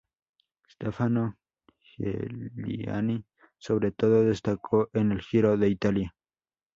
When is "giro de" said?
5.21-5.69